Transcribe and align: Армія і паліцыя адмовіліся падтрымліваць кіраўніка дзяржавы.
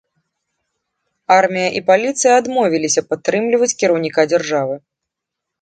Армія 1.35 1.67
і 1.79 1.83
паліцыя 1.91 2.33
адмовіліся 2.43 3.05
падтрымліваць 3.13 3.73
кіраўніка 3.85 4.21
дзяржавы. 4.31 4.75